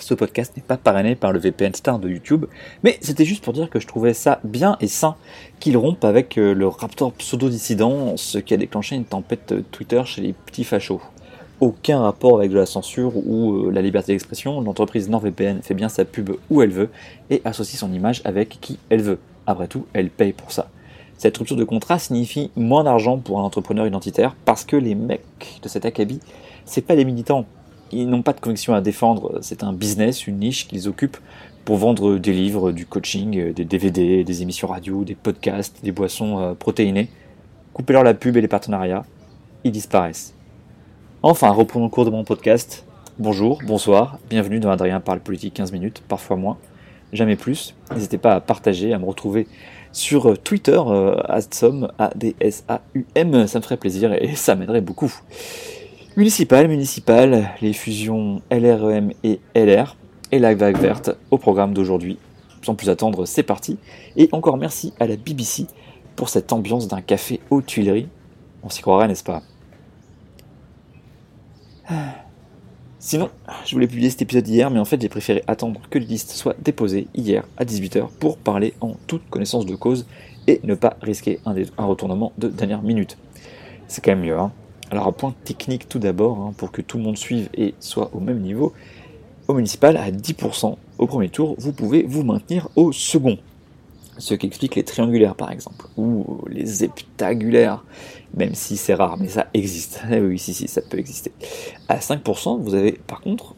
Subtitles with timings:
[0.00, 2.46] ce podcast n'est pas parrainé par le VPN Star de YouTube,
[2.82, 5.16] mais c'était juste pour dire que je trouvais ça bien et sain
[5.60, 10.20] qu'il rompe avec euh, le Raptor pseudo-dissident, ce qui a déclenché une tempête Twitter chez
[10.22, 11.00] les petits fachos.
[11.60, 15.88] Aucun rapport avec de la censure ou euh, la liberté d'expression, l'entreprise NordVPN fait bien
[15.88, 16.90] sa pub où elle veut
[17.30, 19.18] et associe son image avec qui elle veut.
[19.46, 20.68] Après tout, elle paye pour ça.
[21.18, 25.60] Cette rupture de contrat signifie moins d'argent pour un entrepreneur identitaire parce que les mecs
[25.62, 26.20] de cet acabit,
[26.64, 27.46] c'est pas des militants,
[27.92, 31.18] ils n'ont pas de conviction à défendre, c'est un business, une niche qu'ils occupent
[31.64, 36.40] pour vendre des livres, du coaching, des DVD, des émissions radio, des podcasts, des boissons
[36.40, 37.08] euh, protéinées.
[37.72, 39.04] Coupez-leur la pub et les partenariats,
[39.64, 40.34] ils disparaissent.
[41.22, 42.84] Enfin, reprenons le cours de mon podcast.
[43.18, 46.58] Bonjour, bonsoir, bienvenue dans Adrien parle politique 15 minutes, parfois moins,
[47.12, 47.74] jamais plus.
[47.94, 49.46] N'hésitez pas à partager, à me retrouver
[49.92, 55.12] sur Twitter, euh, Adsom, A-D-S-A-U-M, ça me ferait plaisir et ça m'aiderait beaucoup.
[56.14, 59.96] Municipal, municipal, les fusions LREM et LR,
[60.30, 62.18] et la vague verte au programme d'aujourd'hui.
[62.60, 63.78] Sans plus attendre, c'est parti.
[64.16, 65.66] Et encore merci à la BBC
[66.14, 68.08] pour cette ambiance d'un café aux Tuileries.
[68.62, 69.40] On s'y croirait, n'est-ce pas?
[72.98, 73.30] Sinon,
[73.64, 76.32] je voulais publier cet épisode hier, mais en fait j'ai préféré attendre que les listes
[76.32, 80.06] soient déposées hier à 18h pour parler en toute connaissance de cause
[80.46, 81.54] et ne pas risquer un,
[81.86, 83.16] retournement de dernière minute.
[83.88, 84.52] C'est quand même mieux, hein
[84.92, 88.10] alors un point technique tout d'abord, hein, pour que tout le monde suive et soit
[88.14, 88.74] au même niveau,
[89.48, 93.38] au municipal, à 10% au premier tour, vous pouvez vous maintenir au second.
[94.18, 97.82] Ce qui explique les triangulaires par exemple, ou les heptagulaires,
[98.36, 100.02] même si c'est rare, mais ça existe.
[100.10, 101.32] Oui, si, si, ça peut exister.
[101.88, 103.54] À 5%, vous avez par contre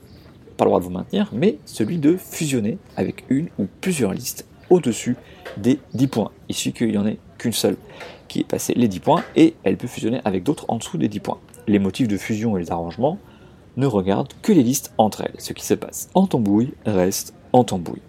[0.57, 4.47] pas le droit de vous maintenir, mais celui de fusionner avec une ou plusieurs listes
[4.71, 5.17] au-dessus
[5.57, 6.31] des 10 points.
[6.49, 7.77] Il qu'il n'y en ait qu'une seule
[8.27, 11.09] qui est passée les 10 points et elle peut fusionner avec d'autres en dessous des
[11.09, 11.39] 10 points.
[11.67, 13.19] Les motifs de fusion et les arrangements
[13.77, 15.35] ne regardent que les listes entre elles.
[15.39, 18.01] Ce qui se passe en tambouille reste en tambouille.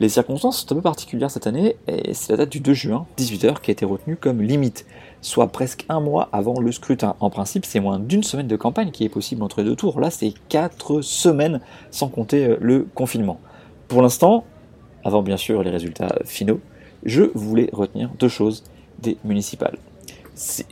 [0.00, 3.06] Les circonstances sont un peu particulières cette année et c'est la date du 2 juin,
[3.16, 4.84] 18h, qui a été retenue comme limite,
[5.22, 7.16] soit presque un mois avant le scrutin.
[7.20, 10.00] En principe, c'est moins d'une semaine de campagne qui est possible entre deux tours.
[10.00, 13.40] Là, c'est 4 semaines sans compter euh, le confinement.
[13.88, 14.44] Pour l'instant,
[15.04, 16.60] avant bien sûr les résultats finaux,
[17.04, 18.64] je voulais retenir deux choses
[19.00, 19.78] des municipales.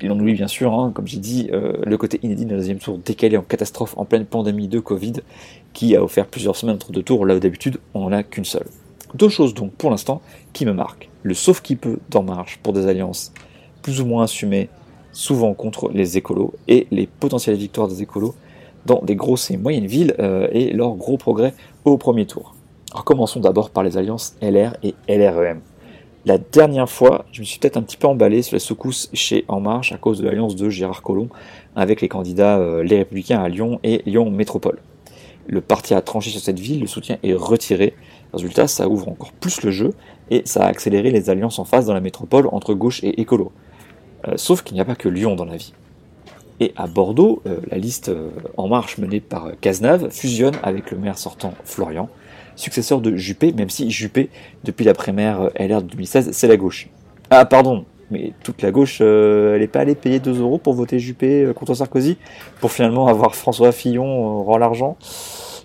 [0.03, 2.99] On oublie bien sûr, hein, comme j'ai dit, euh, le côté inédit la deuxième tour
[2.99, 5.15] décalé en catastrophe en pleine pandémie de Covid,
[5.73, 8.45] qui a offert plusieurs semaines entre deux tours, là où d'habitude on n'en a qu'une
[8.45, 8.67] seule.
[9.15, 10.21] Deux choses donc pour l'instant
[10.53, 11.11] qui me marquent.
[11.23, 13.33] Le sauf qui peut d'En Marche pour des alliances
[13.83, 14.69] plus ou moins assumées,
[15.13, 18.35] souvent contre les écolos, et les potentielles victoires des écolos
[18.87, 21.55] dans des grosses et moyennes villes euh, et leurs gros progrès
[21.85, 22.57] au premier tour.
[22.93, 25.61] Alors commençons d'abord par les alliances LR et LREM.
[26.25, 29.45] La dernière fois, je me suis peut-être un petit peu emballé sur la secousse chez
[29.49, 31.29] En Marche à cause de l'alliance de Gérard Collomb
[31.75, 34.79] avec les candidats euh, Les Républicains à Lyon et Lyon Métropole.
[35.49, 37.97] Le parti a tranché sur cette ville, le soutien est retiré.
[38.33, 39.95] Résultat, ça ouvre encore plus le jeu
[40.31, 43.51] et ça a accéléré les alliances en face dans la métropole entre gauche et écolo.
[44.29, 45.75] Euh, sauf qu'il n'y a pas que Lyon dans la vie.
[46.61, 48.13] Et à Bordeaux, euh, la liste
[48.57, 52.09] En Marche menée par Cazenave fusionne avec le maire sortant Florian
[52.57, 54.31] successeur de Juppé, même si Juppé,
[54.65, 56.89] depuis la primaire LR de 2016, c'est la gauche.
[57.31, 60.75] Ah, pardon, mais toute la gauche, euh, elle n'est pas allée payer 2 euros pour
[60.75, 62.19] voter Juppé euh, contre Sarkozy,
[62.61, 64.97] pour finalement avoir François Fillon euh, rend l'argent.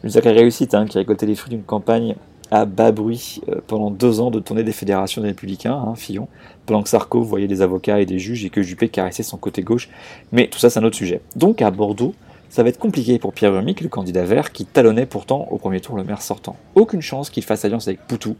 [0.03, 2.15] Une sacrée réussite, hein, qui a récolté les fruits d'une campagne
[2.49, 6.29] à bas bruit pendant deux ans de tournée des fédérations des républicains, hein, Fillon,
[6.65, 9.63] pendant que Sarko voyait des avocats et des juges et que Juppé caressait son côté
[9.63, 9.89] gauche.
[10.31, 11.19] Mais tout ça, c'est un autre sujet.
[11.35, 12.15] Donc à Bordeaux,
[12.49, 15.81] ça va être compliqué pour Pierre Urmic, le candidat vert, qui talonnait pourtant au premier
[15.81, 16.55] tour le maire sortant.
[16.75, 18.35] Aucune chance qu'il fasse alliance avec Poutou,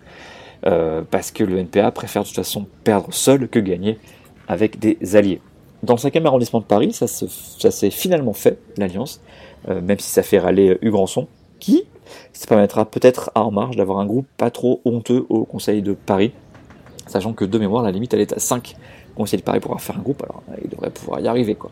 [0.65, 3.99] euh, parce que le NPA préfère de toute façon perdre seul que gagner
[4.47, 5.41] avec des alliés.
[5.83, 9.21] Dans le 5e arrondissement de Paris, ça, s'est finalement fait, l'alliance,
[9.69, 11.27] euh, même si ça fait râler Hugues
[11.59, 11.83] qui
[12.47, 16.31] permettra peut-être à En Marche d'avoir un groupe pas trop honteux au Conseil de Paris,
[17.07, 18.75] sachant que de mémoire, la limite, elle est à 5
[19.17, 21.71] conseillers de Paris pour faire un groupe, alors il devrait pouvoir y arriver, quoi.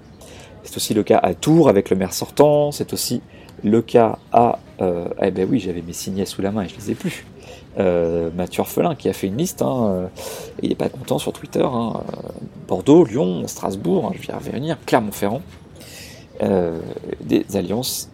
[0.66, 2.72] C'est aussi le cas à Tours avec le maire sortant.
[2.72, 3.22] C'est aussi
[3.64, 4.60] le cas à.
[4.82, 7.26] Euh, eh ben oui, j'avais mes signets sous la main et je les ai plus.
[7.78, 9.62] Euh, Mathieu Orphelin qui a fait une liste.
[9.62, 10.08] Hein, euh,
[10.62, 11.64] il n'est pas content sur Twitter.
[11.64, 12.02] Hein,
[12.68, 15.42] Bordeaux, Lyon, Strasbourg, hein, je vais y revenir, Clermont-Ferrand.
[16.42, 18.10] des alliances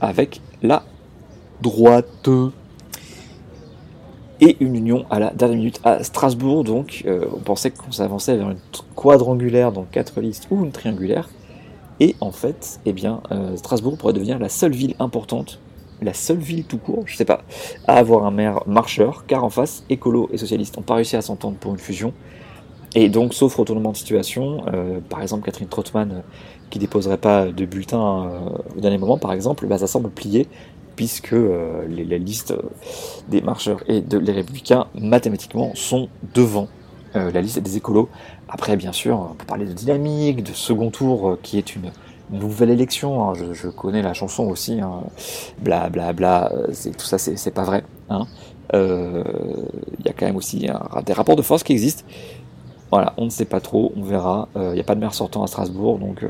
[0.00, 0.82] avec la
[1.60, 2.28] droite.
[4.40, 6.64] Et une union à la dernière minute à Strasbourg.
[6.64, 8.58] Donc on pensait qu'on s'avançait vers une
[8.94, 11.28] quadrangulaire, donc quatre listes, ou une triangulaire.
[12.00, 13.20] Et en fait, eh bien,
[13.56, 15.60] Strasbourg pourrait devenir la seule ville importante
[16.02, 17.42] la seule ville tout court, je sais pas,
[17.86, 21.22] à avoir un maire marcheur, car en face, écolo et socialistes n'ont pas réussi à
[21.22, 22.12] s'entendre pour une fusion.
[22.94, 26.20] Et donc, sauf retournement de situation, euh, par exemple Catherine Trottmann euh,
[26.70, 30.48] qui déposerait pas de bulletin euh, au dernier moment, par exemple, bah, ça semble plier,
[30.96, 31.34] puisque
[31.88, 32.54] les, listes
[33.28, 36.68] des marcheurs et de, les républicains, mathématiquement, sont devant
[37.14, 38.08] la liste des écolos.
[38.48, 41.90] Après, bien sûr, on peut parler de dynamique, de second tour, qui est une
[42.30, 43.28] nouvelle élection.
[43.28, 43.34] Hein.
[43.52, 44.80] Je, connais la chanson aussi.
[44.80, 45.02] Hein.
[45.58, 46.50] Bla bla.
[46.52, 47.84] Euh, c'est tout ça, c'est pas vrai.
[48.08, 48.26] Hein.
[48.74, 49.24] Euh,
[49.98, 50.66] il y a quand même aussi
[51.04, 52.04] des rapports de force qui existent.
[52.90, 54.48] Voilà, on ne sait pas trop, on verra.
[54.56, 56.24] Il euh, n'y a pas de maire sortant à Strasbourg, donc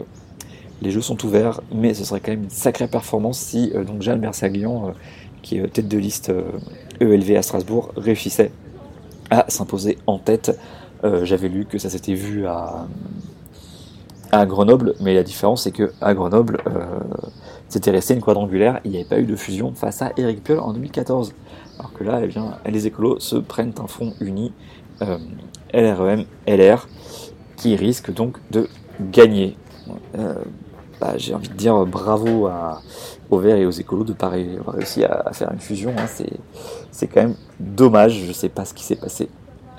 [0.82, 4.20] les jeux sont ouverts, mais ce serait quand même une sacrée performance si donc Jeanne
[4.20, 4.94] Mersaglian,
[5.42, 6.32] qui est tête de liste
[7.00, 8.50] ELV e à Strasbourg, réussissait
[9.30, 10.58] à s'imposer en tête.
[11.22, 12.86] J'avais lu que ça s'était vu à,
[14.46, 16.98] Grenoble, mais la différence c'est que à Grenoble, euh,
[17.70, 20.58] c'était resté une quadrangulaire, il n'y avait pas eu de fusion face à Eric Piolle
[20.58, 21.34] en 2014.
[21.78, 22.20] Alors que là,
[22.64, 24.52] eh les écolos se prennent un front uni,
[25.02, 25.18] euh,
[25.72, 26.88] LREM, LR,
[27.56, 28.68] qui risque donc de
[29.00, 29.56] gagner.
[30.18, 30.34] Euh,
[31.00, 32.82] bah, j'ai envie de dire bravo à,
[33.30, 35.94] aux Verts et aux écolos de pas avoir réussi à, faire une fusion.
[35.96, 36.06] Hein.
[36.90, 39.28] C'est quand même dommage, je ne sais pas ce qui s'est passé.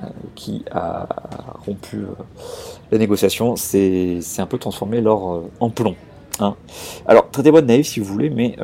[0.03, 1.07] Euh, qui a
[1.63, 2.07] rompu euh,
[2.91, 5.95] la négociation, c'est un peu transformé l'or euh, en plomb.
[6.39, 6.55] Hein.
[7.05, 8.55] Alors, traitez-moi de naïf si vous voulez, mais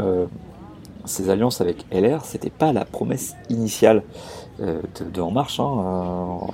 [1.07, 4.03] ces alliances avec LR, c'était pas la promesse initiale
[4.59, 5.59] de, En Marche.
[5.59, 5.65] Hein.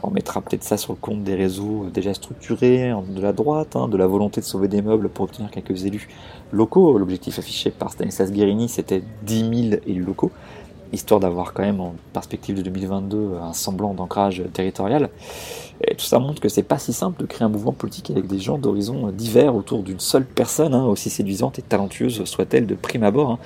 [0.03, 3.77] on mettra peut-être ça sur le compte des réseaux déjà structurés hein, de la droite,
[3.89, 6.09] de la volonté de sauver des meubles pour obtenir quelques élus
[6.51, 6.97] locaux.
[6.97, 10.31] L'objectif affiché par Stanislas Guérini, c'était 10 000 élus locaux
[10.93, 15.09] histoire d'avoir quand même en perspective de 2022 un semblant d'ancrage territorial.
[15.97, 18.39] Tout ça montre que c'est pas si simple de créer un mouvement politique avec des
[18.39, 23.03] gens d'horizons divers autour d'une seule personne, hein, aussi séduisante et talentueuse soit-elle de prime
[23.03, 23.39] abord.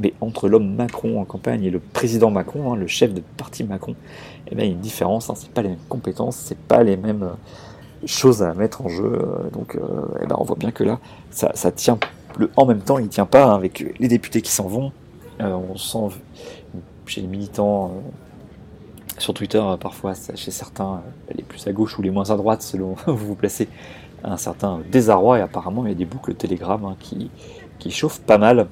[0.00, 0.02] Hein.
[0.02, 3.64] Mais entre l'homme Macron en campagne et le président Macron, hein, le chef de parti
[3.64, 3.94] Macron,
[4.50, 5.30] eh bien, il y a une différence.
[5.34, 9.04] c'est pas les mêmes compétences, c'est pas les mêmes euh, choses à mettre en jeu.
[9.04, 9.80] Euh, donc, euh,
[10.22, 10.98] eh ben, on voit bien que là,
[11.30, 11.98] ça, tient.
[12.56, 14.92] En même temps, il tient pas avec les députés qui s'en vont.
[15.40, 16.16] on sent
[17.06, 17.92] chez les militants
[19.18, 21.02] sur Twitter, parfois chez certains,
[21.34, 23.68] les plus à gauche ou les moins à droite, selon où vous vous placez,
[24.22, 25.38] un certain désarroi.
[25.38, 27.30] Et apparemment, il y a des boucles Telegram hein, qui,
[27.78, 28.68] qui chauffent pas mal.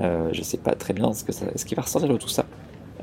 [0.00, 2.44] Je ne sais pas très bien ce, qui va ressortir de tout ça.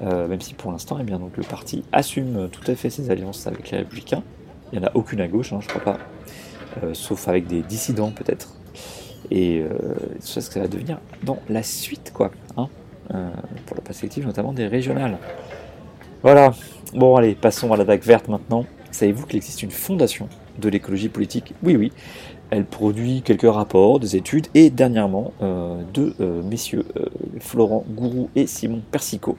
[0.01, 3.48] même si pour l'instant, eh bien, donc, le parti assume tout à fait ses alliances
[3.48, 4.24] avec les républicains.
[4.72, 6.00] Il n'y en a aucune à gauche, hein, je crois pas.
[6.94, 8.56] sauf avec des dissidents peut-être.
[9.31, 9.63] Et
[10.19, 12.31] c'est ce que ça va devenir dans la suite, quoi.
[12.57, 12.69] Hein
[13.13, 13.30] euh,
[13.66, 15.18] pour la perspective notamment des régionales.
[16.22, 16.54] Voilà.
[16.94, 18.66] Bon, allez, passons à la vague verte maintenant.
[18.92, 21.91] Savez-vous qu'il existe une fondation de l'écologie politique Oui, oui.
[22.50, 26.85] Elle produit quelques rapports, des études, et dernièrement, euh, deux euh, messieurs,
[27.39, 29.38] Florent Gourou et Simon Persico,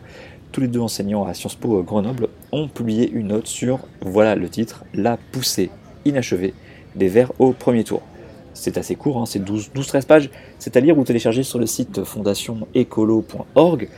[0.50, 4.48] tous les deux enseignants à Sciences Po Grenoble, ont publié une note sur, voilà le
[4.48, 5.70] titre, La poussée
[6.04, 6.54] inachevée
[6.94, 8.02] des Verts au premier tour.
[8.54, 10.30] C'est assez court, hein, c'est 12-13 pages.
[10.58, 13.88] C'est à lire ou télécharger sur le site fondationecolo.org.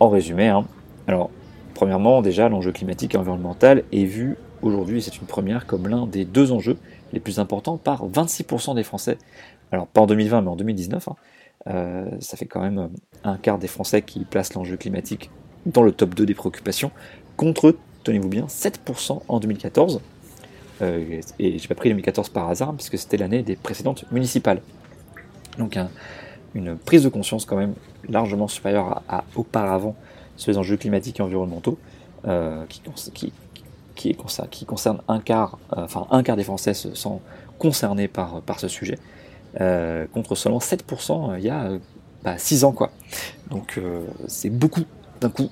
[0.00, 0.66] En résumé, hein.
[1.06, 1.30] alors,
[1.72, 6.24] premièrement, déjà, l'enjeu climatique et environnemental est vu aujourd'hui, c'est une première, comme l'un des
[6.24, 6.76] deux enjeux
[7.12, 9.18] les plus importants par 26% des Français.
[9.72, 11.08] Alors, pas en 2020, mais en 2019.
[11.08, 11.16] Hein.
[11.68, 12.90] Euh, ça fait quand même
[13.22, 15.30] un quart des Français qui placent l'enjeu climatique
[15.66, 16.90] dans le top 2 des préoccupations,
[17.36, 20.00] contre, tenez-vous bien, 7% en 2014.
[20.82, 24.60] Euh, et j'ai pas pris 2014 par hasard, puisque c'était l'année des précédentes municipales.
[25.58, 25.78] Donc
[26.54, 27.74] une prise de conscience quand même
[28.08, 29.96] largement supérieure à, auparavant
[30.36, 31.78] sur les enjeux climatiques et environnementaux,
[32.26, 33.32] euh, qui,
[33.94, 37.20] qui, concerne un quart, euh, enfin un quart des Français sont
[37.58, 38.98] concernés par, ce sujet,
[40.12, 41.78] contre seulement 7% il y a
[42.36, 42.90] 6 bah, ans quoi.
[43.50, 43.80] Donc
[44.26, 44.82] c'est beaucoup
[45.20, 45.50] d'un coup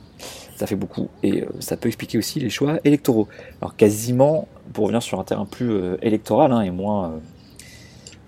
[0.63, 1.09] ça fait beaucoup.
[1.25, 3.27] Et ça peut expliquer aussi les choix électoraux.
[3.61, 7.19] Alors quasiment pour revenir sur un terrain plus euh, électoral hein, et moins, euh,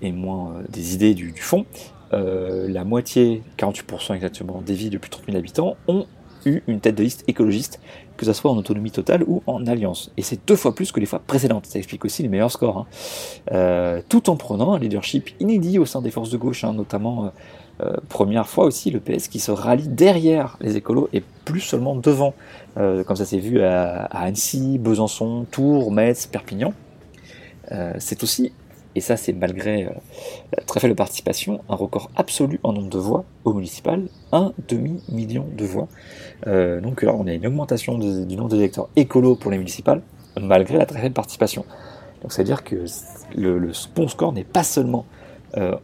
[0.03, 1.65] et moins euh, des idées du, fond,
[2.13, 6.07] la moitié, 48% exactement, des villes de plus de 30 000 habitants ont
[6.47, 7.81] eu une tête de liste écologiste,
[8.17, 10.11] que ce soit en autonomie totale ou en alliance.
[10.17, 11.67] Et c'est deux fois plus que les fois précédentes.
[11.67, 12.87] Ça explique aussi les meilleurs scores.
[13.51, 14.01] Hein.
[14.09, 17.33] tout en prenant un leadership inédit au sein des forces de gauche, hein, notamment
[17.81, 21.97] euh, première fois aussi le PS qui se rallie derrière les écolos et plus seulement
[21.97, 22.35] devant,
[22.77, 26.73] euh, comme ça s'est vu à, Annecy, Besançon, Tours, Metz, Perpignan.
[27.73, 28.53] Euh, c'est aussi
[28.95, 29.89] et ça c'est malgré
[30.57, 35.47] la très faible participation, un record absolu en nombre de voix au municipal, un demi-million
[35.57, 35.89] de voix.
[36.47, 40.03] donc là on a une augmentation du nombre d'électeurs écolos pour les municipales,
[40.41, 41.65] malgré la très faible participation.
[42.23, 42.85] Donc c'est-à-dire que
[43.37, 45.07] le, le, bon score n'est pas seulement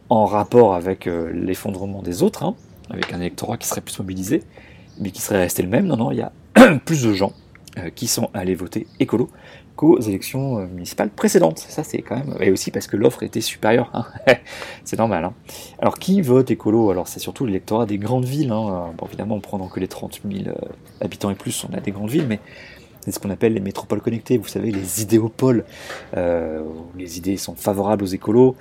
[0.09, 2.55] en rapport avec l'effondrement des autres, hein,
[2.89, 4.43] avec un électorat qui serait plus mobilisé,
[4.99, 5.85] mais qui serait resté le même.
[5.85, 6.31] Non, non, il y a
[6.85, 7.33] plus de gens
[7.77, 9.29] euh, qui sont allés voter écolo
[9.81, 11.57] qu'aux élections euh, municipales précédentes.
[11.57, 12.35] Ça, c'est quand même.
[12.39, 13.89] Et aussi parce que l'offre était supérieure.
[13.95, 14.05] Hein.
[14.83, 15.25] c'est normal.
[15.25, 15.33] Hein.
[15.79, 16.91] Alors, qui vote écolo?
[16.91, 18.51] Alors, c'est surtout l'électorat des grandes villes.
[18.51, 18.91] Hein.
[18.95, 20.53] Bon, évidemment, en prenant que les 30 000 euh,
[21.01, 22.39] habitants et plus, on a des grandes villes, mais
[22.99, 25.65] c'est ce qu'on appelle les métropoles connectées, vous savez, les idéopoles,
[26.15, 28.55] euh, où les idées sont favorables aux écolos.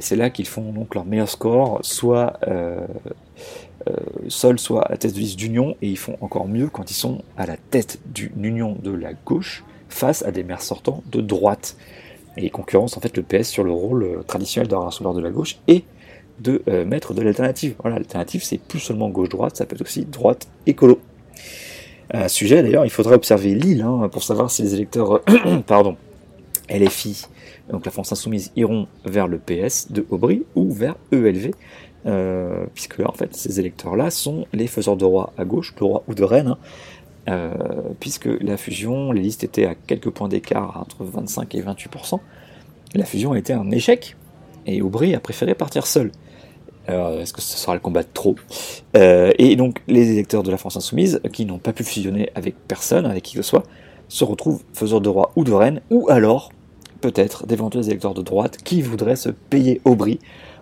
[0.00, 2.86] C'est là qu'ils font donc leur meilleur score, soit euh,
[3.90, 3.92] euh,
[4.28, 6.94] seuls, soit à la tête de liste d'union, et ils font encore mieux quand ils
[6.94, 9.62] sont à la tête d'une union de la gauche
[9.94, 11.76] face à des maires sortants de droite.
[12.36, 15.30] Et ils concurrencent en fait le PS sur le rôle traditionnel d'un rassembleur de la
[15.30, 15.84] gauche et
[16.40, 17.76] de mettre de l'alternative.
[17.80, 20.98] Voilà, l'alternative c'est plus seulement gauche-droite, ça peut être aussi droite-écolo.
[22.10, 25.20] À ce sujet d'ailleurs, il faudrait observer Lille hein, pour savoir si les électeurs
[25.66, 25.96] pardon,
[26.68, 27.26] LFI,
[27.70, 31.52] donc la France Insoumise, iront vers le PS de Aubry ou vers ELV,
[32.06, 35.84] euh, puisque là, en fait, ces électeurs-là sont les faiseurs de roi à gauche, de
[35.84, 36.58] roi ou de reine, hein,
[37.28, 37.52] euh,
[38.00, 42.20] puisque la fusion, les listes étaient à quelques points d'écart, entre 25 et 28%.
[42.94, 44.16] La fusion a été un échec,
[44.66, 46.12] et Aubry a préféré partir seul.
[46.86, 48.36] Est-ce que ce sera le combat de trop?
[48.96, 52.56] Euh, Et donc, les électeurs de la France Insoumise, qui n'ont pas pu fusionner avec
[52.68, 53.62] personne, avec qui que ce soit,
[54.08, 56.50] se retrouvent faiseurs de roi ou de reine, ou alors
[57.00, 60.18] peut-être d'éventuels électeurs de droite qui voudraient se payer Aubry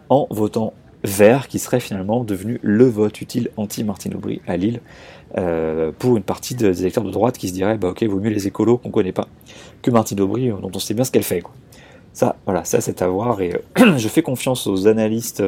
[0.09, 4.81] en votant vert, qui serait finalement devenu le vote utile anti-Martine Aubry à Lille,
[5.39, 8.31] euh, pour une partie des électeurs de droite qui se diraient bah ok, vaut mieux
[8.31, 9.29] les écolos qu'on connaît pas
[9.81, 11.41] que Martine Aubry, euh, dont on sait bien ce qu'elle fait.
[11.41, 11.53] Quoi.
[12.13, 15.43] Ça, voilà, ça c'est à voir, et euh, je fais confiance aux analystes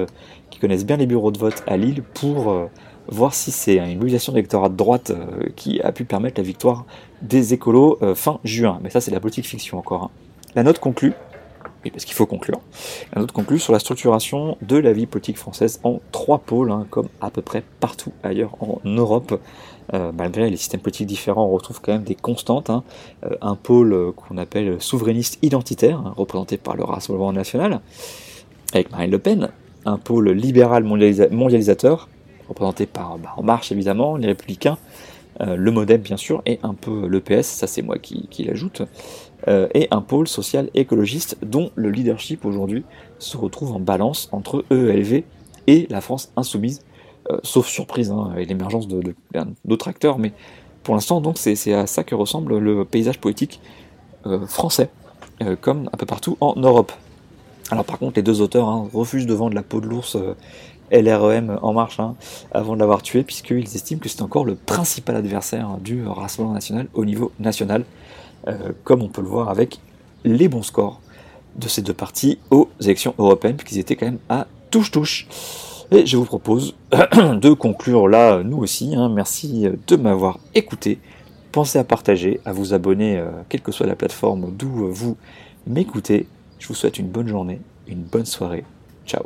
[0.51, 2.69] qui connaissent bien les bureaux de vote à Lille pour
[3.09, 5.13] voir si c'est une mobilisation d'électorat de droite
[5.57, 6.87] qui a pu permettre la victoire
[7.21, 8.79] des écolos fin juin.
[8.83, 10.05] Mais ça c'est la politique fiction encore.
[10.05, 10.11] Hein.
[10.55, 11.13] La note conclut,
[11.85, 12.61] oui, parce qu'il faut conclure,
[13.15, 16.87] la note conclut sur la structuration de la vie politique française en trois pôles, hein,
[16.91, 19.39] comme à peu près partout ailleurs en Europe.
[19.93, 22.71] Euh, malgré les systèmes politiques différents, on retrouve quand même des constantes.
[22.71, 22.85] Hein.
[23.27, 27.81] Euh, un pôle euh, qu'on appelle souverainiste identitaire, hein, représenté par le Rassemblement national,
[28.73, 29.51] avec Marine Le Pen.
[29.85, 32.09] Un pôle libéral mondialisateur,
[32.49, 34.79] représenté par bah, En Marche évidemment, les Républicains,
[35.41, 38.81] le Modem bien sûr, et un peu l'EPS, ça c'est moi qui l'ajoute.
[39.49, 42.85] Euh, et un pôle social écologiste dont le leadership aujourd'hui
[43.19, 45.25] se retrouve en balance entre EELV
[45.67, 46.83] et la France insoumise,
[47.31, 50.33] euh, sauf surprise hein, avec l'émergence d'autres acteurs, mais
[50.83, 53.61] pour l'instant donc c'est à ça que ressemble le paysage politique
[54.27, 54.91] euh, français,
[55.61, 56.93] comme un peu partout en Europe.
[57.71, 60.17] Alors par contre les deux auteurs hein, refusent de vendre la peau de l'ours
[60.91, 62.15] LREM en marche hein,
[62.53, 66.87] avant de l'avoir tué, puisqu'ils estiment que c'est encore le principal adversaire du Rassemblement national
[66.95, 67.85] au niveau national.
[68.47, 69.79] Euh, comme on peut le voir avec
[70.25, 71.01] les bons scores
[71.57, 75.27] de ces deux partis aux élections européennes, puisqu'ils étaient quand même à touche-touche.
[75.91, 78.95] Et je vous propose de conclure là, nous aussi.
[78.97, 79.09] Hein.
[79.09, 80.99] Merci de m'avoir écouté.
[81.53, 85.17] Pensez à partager, à vous abonner, euh, quelle que soit la plateforme d'où vous
[85.67, 86.27] m'écoutez.
[86.59, 88.65] Je vous souhaite une bonne journée, une bonne soirée.
[89.07, 89.25] Ciao